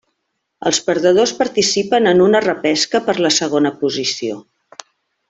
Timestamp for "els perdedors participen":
0.69-2.11